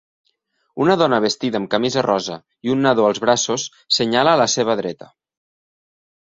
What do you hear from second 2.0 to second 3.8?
rosa i un nadó als braços